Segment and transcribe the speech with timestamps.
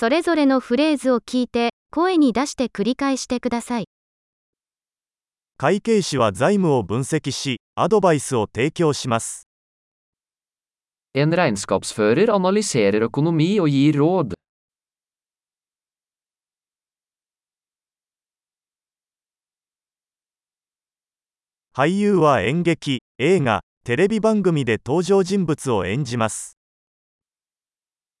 [0.00, 3.84] それぞれのフレーズを聞いて、声に出して繰り返してください。
[5.58, 9.46] 会計士は財務を分析し、アドバイスを提供します。
[11.14, 14.32] En regnskapsfører analyserer økonomi og gir råd.
[21.74, 26.59] 俳優は演劇、映画、テレビ番組で登場人物を演じます。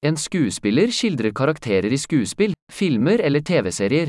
[0.02, 4.08] En skuespiller skildrer karakterer i skuespill, filmer eller TV-serier.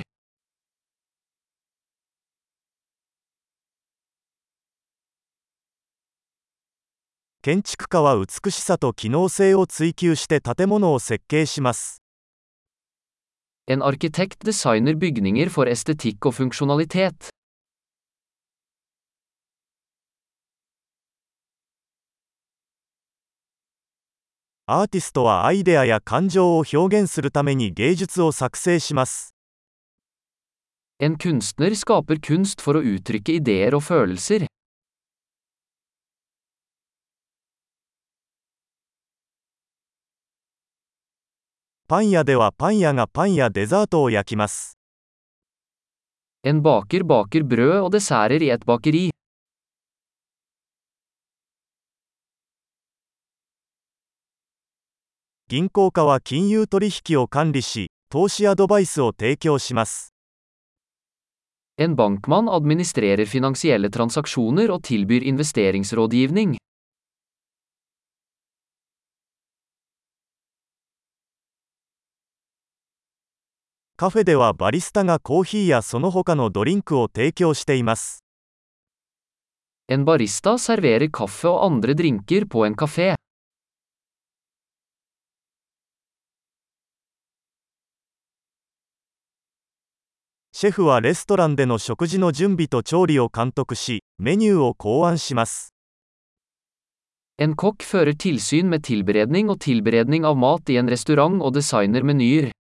[13.68, 17.28] En arkitekt designer bygninger for estetikk og funksjonalitet.
[24.74, 29.36] アーティストはアイデアや感情を表現するために芸術を作成します。
[30.98, 34.48] En kunstner skaper kunst for å uttrykke ideer og følelser.
[41.90, 44.78] パン屋ではパン屋がパンやデザートを焼きます。
[46.48, 49.11] En baker baker brød og desserter i et bakeri.
[55.52, 60.14] 銀行家は金融取引を管理し、投資アドバイスを提供します。
[61.78, 66.56] En bankmann administrerer finansielle transaksjoner og tilbyr investeringsrådgivning.
[73.98, 78.24] カフェではバリスタがコーヒーやその他のドリンクを提供しています。
[79.90, 83.21] En barista serverer kaffe og andre drinker på en kafé.
[90.62, 95.74] シェフはレストランでの食事の準備と調理を監督し、メニューを考案します。
[97.40, 102.52] En kokk fører tilsyn med tilberedning og tilberedning av mat i en restaurant og designer menyer.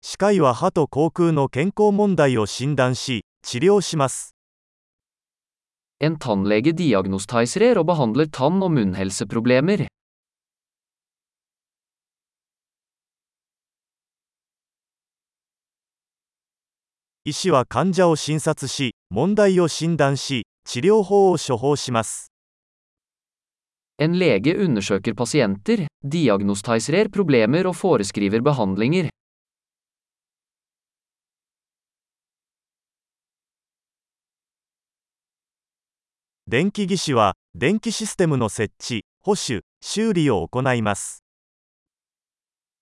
[0.00, 4.36] 歯科医は歯と口腔の健康問題を診断し、治療します。
[5.98, 9.88] En tannlege diagnostiserer og behandler tann- og munnhelseproblemer.
[17.28, 22.32] 医師は患者を診察し、問題を診断し、治療法を処方します。
[23.98, 29.10] En lege undersøker pasienter, diagnostiserer problemer og foreskriver behandlinger.
[36.46, 41.22] 電気技師は、電気システムの設置、保守、修理を行います。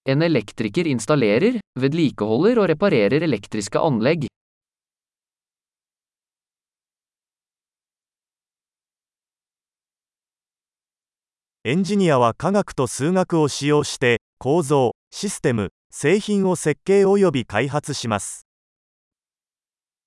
[0.07, 4.29] En elektriker installerer, vedlikeholder og reparerer elektriske anlegg.
[11.69, 18.47] エンジニアは科学と数学を使用して、構造、システム、製品を設計及び開発します。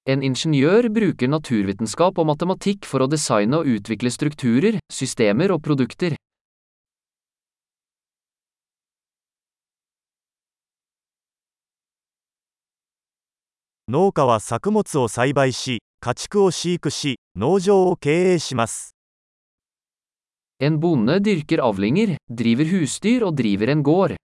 [0.06, 6.16] En ingeniør bruker naturvitenskap og matematikk for å designe og utvikle strukturer, systemer og produkter.
[13.90, 18.96] 農家は作物を栽培し、家畜を飼育し、農場を経営します。
[20.62, 24.16] En bonde dyrker avlinger, driver husdyr og driver en gård.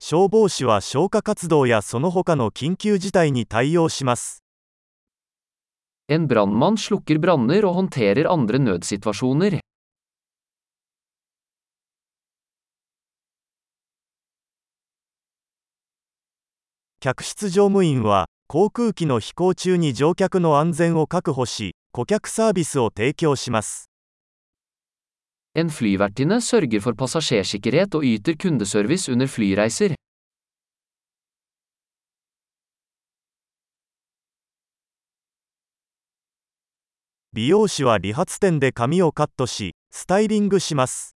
[0.00, 4.42] 消防士は消火活動やその他の緊急事態に対応します。
[6.08, 9.60] En brannmann slukker branner og håndterer andre nødsituasjoner.
[17.00, 23.90] 客室乗務員は、航空機の飛行中に乗客の安全を確保し、顧客サービスを提供します。
[25.56, 29.96] En flyvertinne sørger for passasjersikkerhet og yter kundeservice under flyreiser.
[37.32, 41.16] 美容師は理髪店で髪をカットし、スタイリングします。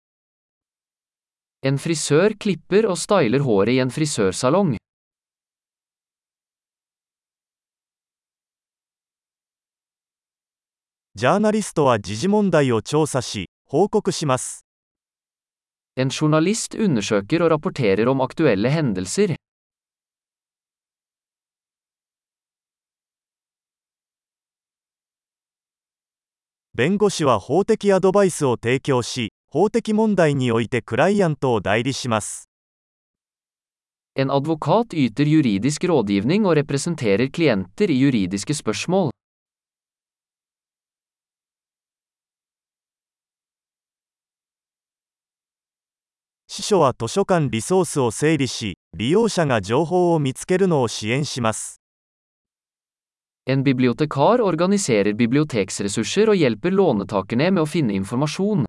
[1.64, 4.76] En frisør klipper og styler håret i en frisørsalong.
[11.18, 14.66] ジャーナリストは時事問題を調査し、報告します。
[15.96, 19.36] En journalist undersøker og rapporterer om aktuelle hendelser.
[26.74, 32.50] 弁護士は法的アドバイスを提供し、法的問題においてクライアントを代理します。
[34.18, 39.15] En advokat yter juridisk rådgivning og representerer klienter i juridiske spørsmål.
[46.56, 51.82] 司書は図書館リソースを整理し、利用者が情報を見つけるのを支援します。
[53.46, 58.64] En bibliotekar organiserer biblioteksressurser og hjelper låntakerne med å finne informasjon.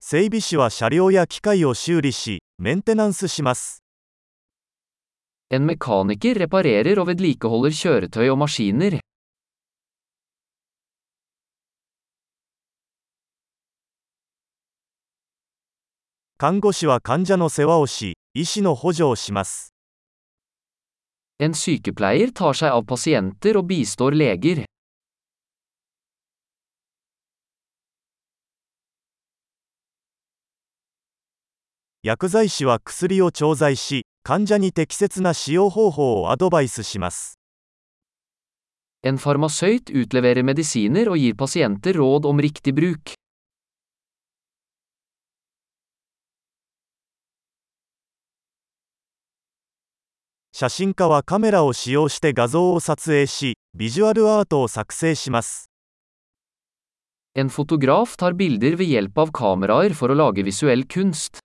[0.00, 3.82] 整備士は車両や機械を修理し、メンテナンスします。
[5.48, 9.00] En mekaniker reparerer og vedlikeholder kjøretøy og maskiner.
[16.42, 19.72] 看護師は患者の世話をし、医師の補助をします。
[21.38, 24.64] En sykepleier tar seg av pasienter og bistår leger.
[32.02, 37.38] 薬剤師は薬を調剤し、患者に適切な使用方法をアドバイスします。
[39.06, 43.21] En farmasøyt utleverer medisiner og gir pasienter råd om riktig bruk.
[50.62, 55.68] 写真家はカメラを使用して画像を撮影し、ビジュアルアートを作成します。
[57.34, 61.40] En fotograf tar bilder ved hjelp av kameraer for å lage visuell kunst.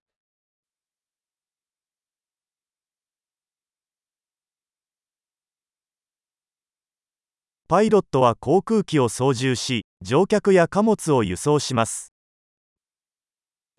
[7.67, 12.13] パイロットは航空機を操縦し、乗客や貨物を輸送します。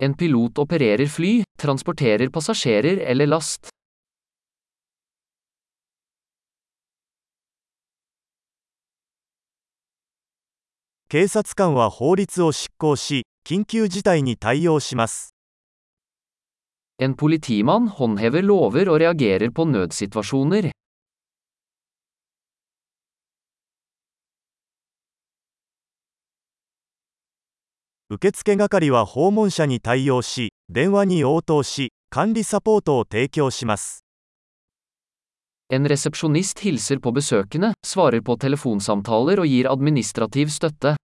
[0.01, 3.69] En pilot opererer fly, transporterer passasjerer eller last.
[11.11, 15.33] 警察官は法律を執行し、緊急事態に対応します。
[17.01, 20.69] En politimann håndhever lover og reagerer på nødsituasjoner.
[28.11, 34.05] 受付係は訪問者に対応し、電話に応答し、管理サポートを提供します。
[35.69, 40.95] En resepsjonist hilser på besøkende, svarer på telefonsamtaler og gir administrativ støtte.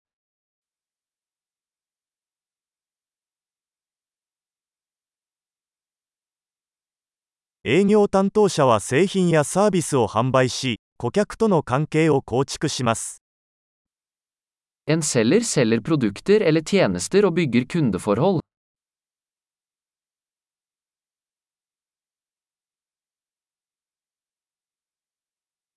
[14.85, 18.41] En selger selger produkter eller tjenester og bygger kundeforhold.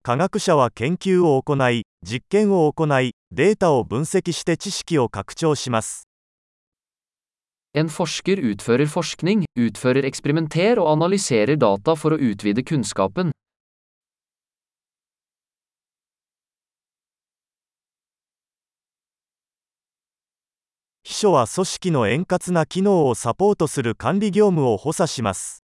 [0.09, 6.09] 科学者は研究を行い、実験を行い、データを分析して知識を拡張します。
[7.75, 13.33] En forsker utfører forskning, utfører eksperimenter og analyserer data for å utvide kunnskapen.
[21.05, 25.68] 秘書は組織の円滑な機能をサポートする管理業務を補佐します。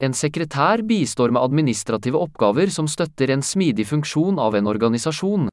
[0.00, 5.50] En sekretær bistår med administrative oppgaver som støtter en smidig funksjon av en organisasjon.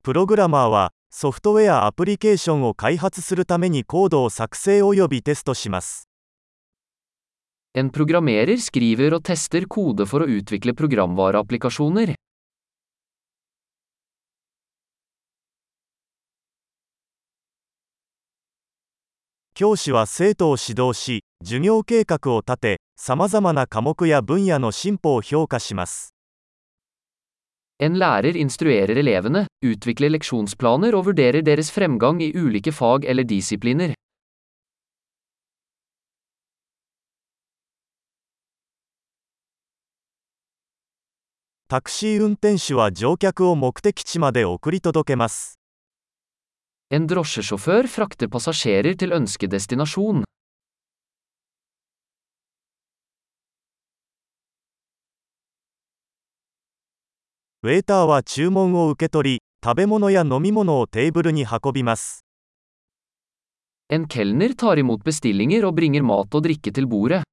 [0.00, 5.84] Programmer er software-applikasjonen for å kode å gjøre og testere.
[7.76, 12.16] En programmerer skriver og tester kode for å utvikle programvareapplikasjoner.
[19.60, 26.14] 教師は生徒を指導し、授業計画を立て、様々な科目や分野の進歩を評価します。
[27.78, 33.92] En lærer instruerer elevene, utvikler leksjonsplaner og vurderer deres fremgang i ulike fag eller disipliner.
[41.68, 43.18] タクシー運転手は乗
[46.91, 50.23] En drosjesjåfør frakter passasjerer til ønskedestinasjon.
[57.65, 62.23] ウェーターは注文を受け取り、食べ物や飲み物をテーブルに運びます。
[63.89, 67.23] En kelner tar imot bestillinger og bringer mat og drikke til bordet.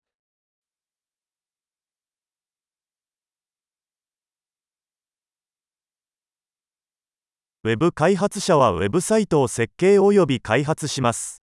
[7.67, 11.41] ウウェブ開発者はウェブサイトを設計及び開発します。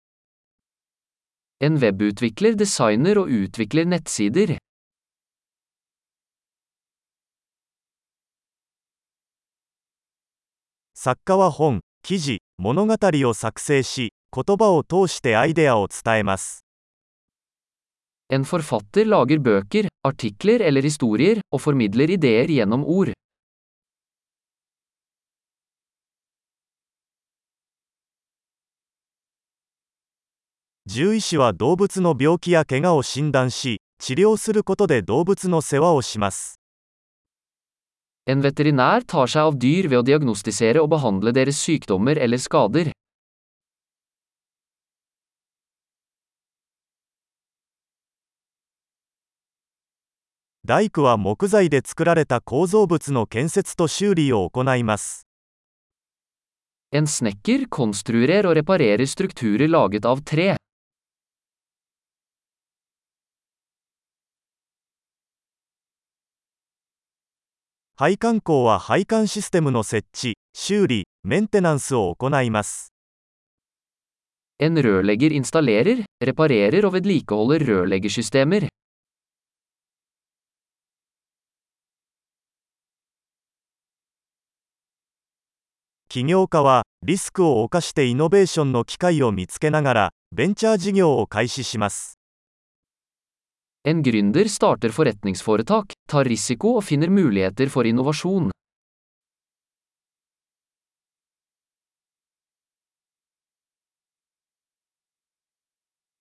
[1.61, 4.57] En webutvikler designer og utvikler nettsider.
[10.93, 16.65] 作家は本、記事、物語を作成し、言葉を通してアイデアを伝えます。
[18.29, 23.13] En forfatter lager bøker, artikler eller historier, og formidler ideer gjennom ord.
[30.91, 36.59] 獣医師は動物の病気や怪我を診断し、治療することで動物の世話をします。
[38.25, 42.89] En veterinær tar seg av dyr ved å diagnostisere og behandle deres sykdommer eller skader.
[50.65, 55.27] 大工は木材で作られた構造物の建設と修理を行います。
[56.91, 60.57] En snekker konstruerer og reparerer strukturer laget av tre.
[68.01, 72.93] 配管工は配管システムの設置、修理、メンテナンスを行います。
[74.57, 78.69] En rørlegger installerer, reparerer og vedlikeholder rørleggersystemer.
[86.07, 92.18] 起業家は、リスクを冒してイノベーションの機会を見つけながら、ベンチャー事業を開始します。
[93.85, 98.51] En gründer starter forretningsforetak, tar risiko og finner muligheter for innovasjon.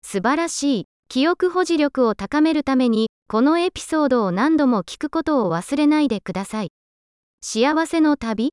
[0.02, 0.84] 素晴らしい。
[1.08, 6.70] 記憶保持力を高めるために、このエピソードを何度も聞くことを忘れないでください。
[7.42, 8.50] 幸せの旅